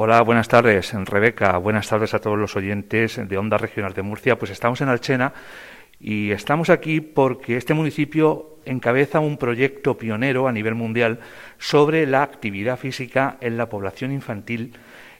[0.00, 1.58] Hola, buenas tardes, Rebeca.
[1.58, 4.38] Buenas tardes a todos los oyentes de Onda Regional de Murcia.
[4.38, 5.32] Pues estamos en Alchena
[5.98, 11.18] y estamos aquí porque este municipio encabeza un proyecto pionero a nivel mundial
[11.58, 14.74] sobre la actividad física en la población infantil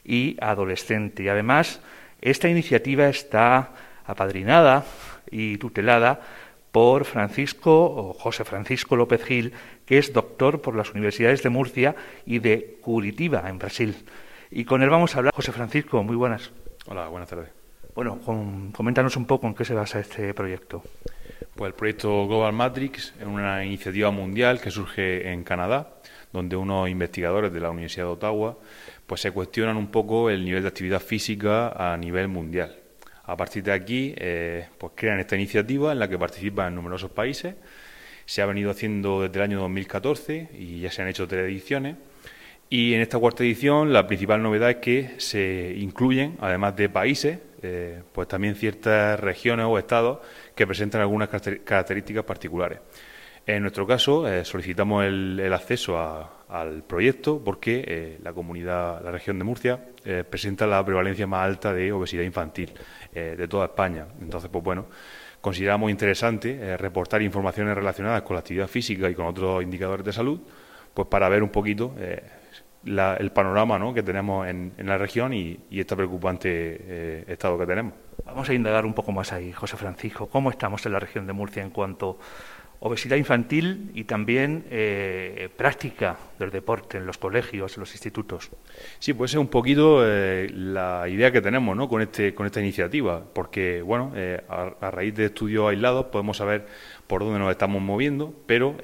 [0.05, 1.23] y adolescente.
[1.23, 1.81] Y además,
[2.21, 3.73] esta iniciativa está
[4.05, 4.85] apadrinada
[5.29, 6.21] y tutelada
[6.71, 9.51] por Francisco o José Francisco López Gil,
[9.85, 14.05] que es doctor por las universidades de Murcia y de Curitiba, en Brasil.
[14.51, 15.33] Y con él vamos a hablar.
[15.35, 16.51] José Francisco, muy buenas.
[16.87, 17.49] Hola, buenas tardes.
[17.93, 18.19] Bueno,
[18.73, 20.81] coméntanos un poco en qué se basa este proyecto.
[21.55, 25.99] Pues el proyecto Global Matrix es una iniciativa mundial que surge en Canadá,
[26.33, 28.57] donde unos investigadores de la Universidad de Ottawa
[29.05, 32.75] pues se cuestionan un poco el nivel de actividad física a nivel mundial.
[33.25, 37.55] A partir de aquí, eh, pues crean esta iniciativa en la que participan numerosos países.
[38.25, 41.97] Se ha venido haciendo desde el año 2014 y ya se han hecho tres ediciones
[42.69, 47.39] y en esta cuarta edición la principal novedad es que se incluyen, además de países,
[47.61, 50.19] eh, pues también ciertas regiones o estados
[50.55, 52.79] que presentan algunas características particulares.
[53.45, 55.97] En nuestro caso, eh, solicitamos el, acceso
[56.47, 59.79] al proyecto porque eh, la comunidad, la región de Murcia,
[60.29, 62.71] presenta la prevalencia más alta de obesidad infantil
[63.13, 64.07] de toda España.
[64.21, 64.87] Entonces, pues bueno,
[65.41, 70.39] consideramos interesante reportar informaciones relacionadas con la actividad física y con otros indicadores de salud,
[70.93, 71.93] pues para ver un poquito
[72.85, 73.93] el panorama ¿no?
[73.93, 77.93] que tenemos en, la región y, este preocupante eh, estado que tenemos.
[78.25, 80.27] Vamos a indagar un poco más ahí, José Francisco.
[80.27, 82.19] ¿Cómo estamos en la región de Murcia en cuanto
[82.81, 88.49] a obesidad infantil y también eh, práctica del deporte en los colegios, en los institutos?
[88.99, 91.89] Sí, pues es un poquito eh, la idea que tenemos ¿no?
[91.89, 94.13] con, este, con esta iniciativa, porque bueno,
[94.47, 96.67] a, a, raíz de estudios aislados podemos saber
[97.07, 98.77] por dónde nos estamos moviendo, pero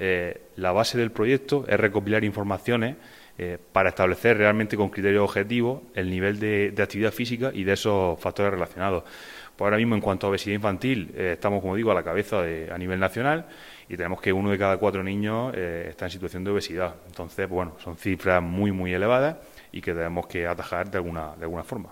[0.56, 2.96] la base del proyecto es recopilar informaciones
[3.38, 8.18] eh, para establecer realmente con criterios objetivos el nivel de, actividad física y de esos
[8.20, 9.04] factores relacionados.
[9.04, 12.44] Pues ahora mismo, en cuanto a obesidad infantil, eh, estamos, como digo, a la cabeza
[12.72, 13.46] a nivel nacional
[13.90, 16.96] y tenemos que uno de cada cuatro niños eh, está en situación de obesidad.
[17.08, 19.36] Entonces, bueno, son cifras muy, muy elevadas
[19.72, 21.90] y que tenemos que atajar de alguna, de alguna forma.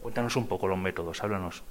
[0.00, 1.62] Cuéntanos un poco los métodos, háblanos.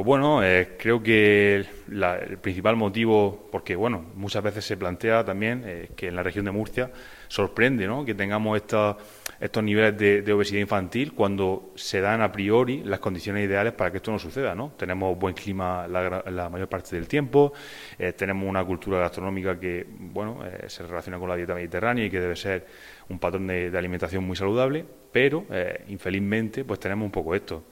[0.00, 5.62] Pues bueno, eh, creo que el principal motivo, porque bueno, muchas veces se plantea también
[5.66, 6.90] eh, que en la región de Murcia
[7.28, 8.02] sorprende ¿no?
[8.02, 8.96] que tengamos estos,
[9.38, 13.98] estos niveles de, obesidad infantil cuando se dan a priori las condiciones ideales para que
[13.98, 14.54] esto no suceda.
[14.54, 14.72] ¿no?
[14.74, 17.52] Tenemos buen clima la, mayor parte del tiempo,
[17.98, 22.20] eh, tenemos una cultura gastronómica que bueno se relaciona con la dieta mediterránea y que
[22.20, 22.66] debe ser
[23.10, 24.82] un patrón de, de alimentación muy saludable,
[25.12, 25.44] pero
[25.88, 27.64] infelizmente pues tenemos un poco esto.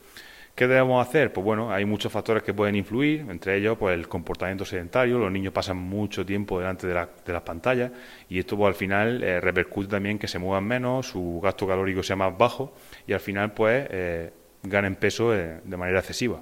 [0.58, 1.32] ¿Qué debemos hacer?
[1.32, 5.30] Pues bueno, hay muchos factores que pueden influir, entre ellos pues el comportamiento sedentario, los
[5.30, 7.92] niños pasan mucho tiempo delante de, las pantallas
[8.28, 12.02] y esto pues al final eh, repercute también que se muevan menos, su gasto calórico
[12.02, 12.74] sea más bajo
[13.06, 14.32] y al final pues eh,
[14.64, 16.40] ganen peso eh, de manera excesiva.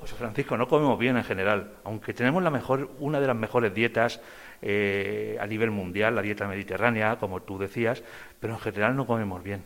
[0.00, 3.72] José Francisco, no comemos bien en general, aunque tenemos la mejor, una de las mejores
[3.72, 4.20] dietas
[4.60, 8.04] a nivel mundial, la dieta mediterránea, como tú decías,
[8.38, 9.62] pero en general no comemos bien.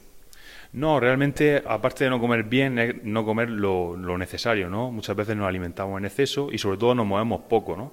[0.73, 4.93] No, realmente, aparte de no comer bien, es no comer lo, necesario, ¿no?
[4.93, 7.93] Muchas veces nos alimentamos en exceso y sobre todo nos movemos poco, ¿no?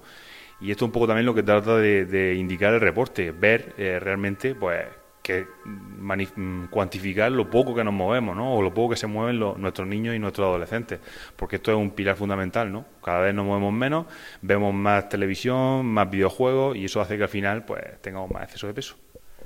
[0.61, 3.99] Y esto es un poco también lo que trata de, indicar el reporte, ver eh,
[3.99, 4.85] realmente, pues,
[5.23, 8.55] que mm, cuantificar lo poco que nos movemos, ¿no?
[8.55, 10.99] O lo poco que se mueven nuestros niños y nuestros adolescentes,
[11.35, 12.85] porque esto es un pilar fundamental, ¿no?
[13.03, 14.05] Cada vez nos movemos menos,
[14.41, 18.67] vemos más televisión, más videojuegos y eso hace que al final, pues, tengamos más exceso
[18.67, 18.95] de peso.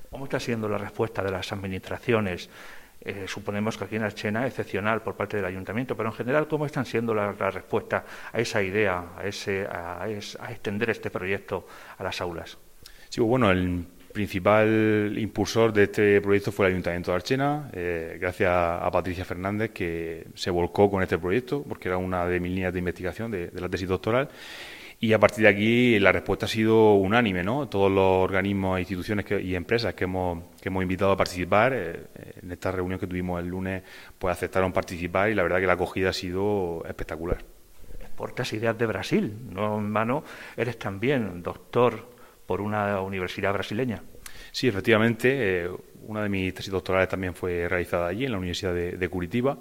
[0.09, 2.49] ¿Cómo está siendo la respuesta de las administraciones
[3.03, 6.65] eh, suponemos que aquí en Archena excepcional por parte del ayuntamiento, pero en general, ¿cómo
[6.65, 10.07] están siendo las la respuestas a esa idea, a, ese, a,
[10.49, 11.67] extender este proyecto
[11.97, 12.57] a las aulas?
[13.09, 18.17] Sí, pues bueno, el principal impulsor de este proyecto fue el Ayuntamiento de Archena, eh,
[18.19, 22.51] gracias a Patricia Fernández, que se volcó con este proyecto, porque era una de mis
[22.51, 24.29] líneas de investigación de la tesis doctoral,
[25.03, 27.67] y a partir de aquí la respuesta ha sido unánime, ¿no?
[27.67, 32.03] Todos los organismos, instituciones y empresas que hemos, que hemos invitado a participar eh,
[32.39, 33.81] en esta reunión que tuvimos el lunes,
[34.19, 37.39] pues aceptaron participar y la verdad que la acogida ha sido espectacular.
[37.99, 40.23] Exportas ideas de Brasil, no en vano,
[40.55, 42.07] eres también doctor
[42.45, 44.03] por una universidad brasileña.
[44.51, 45.69] Sí, efectivamente, eh,
[46.07, 49.57] una de mis tesis doctorales también fue realizada allí, en la Universidad de Curitiba,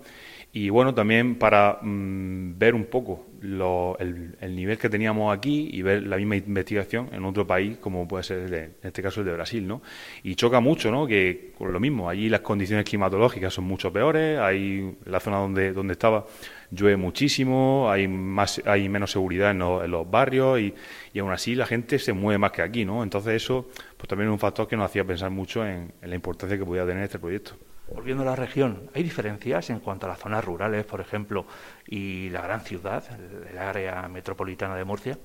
[0.52, 6.02] y bueno, también para mm, ver un poco el, nivel que teníamos aquí y ver
[6.02, 9.66] la misma investigación en otro país, como puede ser en este caso el de Brasil,
[9.66, 9.80] ¿no?
[10.24, 11.06] Y choca mucho, ¿no?
[11.06, 15.72] Que con lo mismo, allí las condiciones climatológicas son mucho peores, hay la zona donde,
[15.72, 16.26] donde estaba
[16.72, 20.74] llueve muchísimo, hay más hay menos seguridad en, los barrios y,
[21.12, 23.02] y, aún así la gente se mueve más que aquí, ¿no?
[23.02, 26.14] Entonces eso pues también es un factor que nos hacía pensar mucho en, en la
[26.14, 27.52] importancia este.
[27.92, 31.44] Volviendo a la región, ¿hay diferencias en cuanto a las zonas rurales, por ejemplo,
[31.86, 33.02] y la gran ciudad,
[33.50, 35.18] el área metropolitana de Murcia?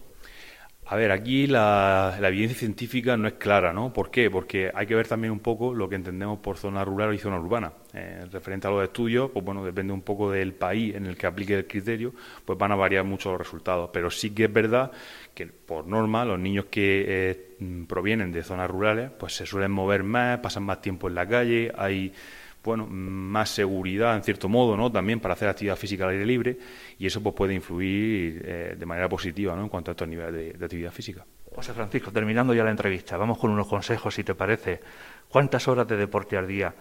[0.88, 3.92] A ver, aquí la, evidencia científica no es clara, ¿no?
[3.92, 4.30] ¿Por qué?
[4.30, 7.40] Porque hay que ver también un poco lo que entendemos por zona rural y zona
[7.40, 7.74] urbana.
[7.92, 11.26] Eh, referente a los estudios, pues bueno, depende un poco del país en el que
[11.26, 12.14] aplique el criterio,
[12.46, 13.90] pues van a variar mucho los resultados.
[13.92, 14.92] Pero sí que es verdad
[15.34, 20.04] que, por norma, los niños que eh, provienen de zonas rurales, pues se suelen mover
[20.04, 22.14] más, pasan más tiempo en la calle, hay
[22.66, 24.92] bueno, más seguridad en cierto modo, ¿no?
[24.92, 26.58] También para hacer actividad física al aire libre
[26.98, 29.64] y eso pues puede influir eh, de manera positiva, ¿no?
[29.64, 31.26] En cuanto a estos niveles de, actividad física.
[31.54, 34.82] José Francisco, terminando ya la entrevista, vamos con unos consejos, si te parece.
[35.30, 36.74] ¿Cuántas horas de deporte al día?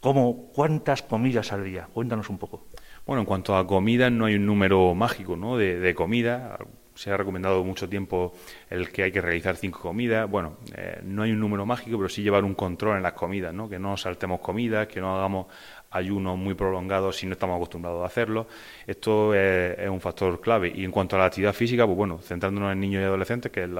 [0.00, 1.88] ¿Cómo, ¿Cuántas comidas al día?
[1.92, 2.66] Cuéntanos un poco.
[3.06, 5.56] Bueno, en cuanto a comida, no hay un número mágico ¿no?
[5.56, 6.58] de, de comida
[6.94, 8.34] se ha recomendado mucho tiempo
[8.70, 10.28] el que hay que realizar cinco comidas.
[10.28, 13.54] Bueno, eh, no hay un número mágico, pero sí llevar un control en las comidas,
[13.54, 13.68] ¿no?
[13.68, 15.46] Que no saltemos comidas, que no hagamos
[15.90, 18.46] ayunos muy prolongados si no estamos acostumbrados a hacerlo.
[18.86, 20.72] Esto es, un factor clave.
[20.74, 23.64] Y en cuanto a la actividad física, pues bueno, centrándonos en niños y adolescentes, que
[23.64, 23.70] es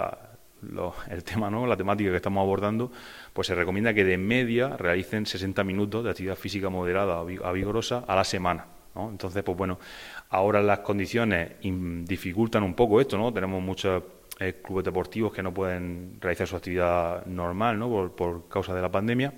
[1.11, 1.67] el tema, ¿no?
[1.67, 2.93] la temática que estamos abordando,
[3.33, 8.05] pues se recomienda que de media realicen 60 minutos de actividad física moderada a vigorosa
[8.07, 8.82] a la semana.
[8.95, 9.79] Entonces, pues bueno,
[10.31, 13.33] ahora las condiciones dificultan un poco esto, ¿no?
[13.33, 14.03] Tenemos muchos
[14.39, 18.13] eh, clubes deportivos que no pueden realizar su actividad normal, ¿no?
[18.15, 19.33] Por, causa de la pandemia.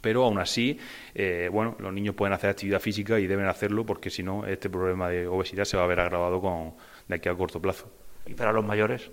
[0.00, 0.78] Pero aún así,
[1.14, 4.70] eh, bueno, los niños pueden hacer actividad física y deben hacerlo porque si no, este
[4.70, 6.74] problema de obesidad se va a ver agravado con,
[7.06, 7.90] de aquí a corto plazo.
[8.26, 9.10] ¿Y para los mayores?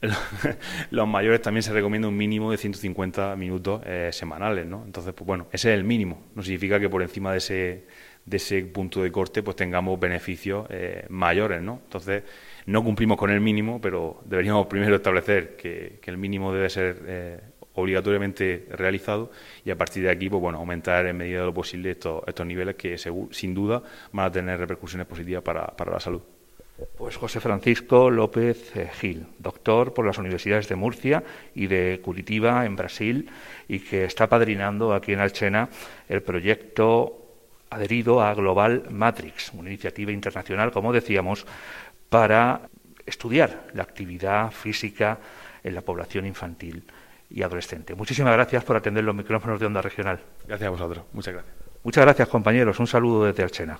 [0.90, 4.82] los mayores también se recomienda un mínimo de 150 minutos eh, semanales, ¿no?
[4.84, 6.22] Entonces, pues bueno, ese es el mínimo.
[6.34, 7.86] No significa que por encima de ese
[8.26, 11.80] de ese punto de corte pues tengamos beneficios eh, mayores, ¿no?
[11.84, 12.22] Entonces,
[12.66, 17.40] no cumplimos con el mínimo, pero deberíamos primero establecer que, el mínimo debe ser eh,
[17.74, 19.30] obligatoriamente realizado
[19.64, 22.46] y a partir de aquí, pues bueno, aumentar en medida de lo posible estos, estos
[22.46, 23.82] niveles que sin duda
[24.12, 26.22] van a tener repercusiones positivas para, para la salud.
[26.98, 31.22] Pues José Francisco López eh, Gil, doctor por las universidades de Murcia
[31.54, 33.30] y de Curitiba en Brasil
[33.68, 35.68] y que está padrinando aquí en Alchena
[36.08, 37.23] el proyecto
[37.74, 41.46] adherido a Global Matrix, una iniciativa internacional, como decíamos,
[42.08, 42.62] para
[43.04, 45.18] estudiar la actividad física
[45.62, 46.84] en la población infantil
[47.30, 47.94] y adolescente.
[47.94, 50.20] Muchísimas gracias por atender los micrófonos de Onda Regional.
[50.46, 51.04] Gracias a vosotros.
[51.12, 51.54] Muchas gracias.
[51.82, 52.78] Muchas gracias, compañeros.
[52.78, 53.78] Un saludo desde Alchena.